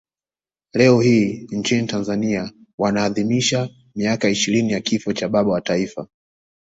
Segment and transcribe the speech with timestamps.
[0.73, 6.07] Leo hii nchini Tanzania wanaadhimisha miaka ishirini ya kifo cha baba wa taifa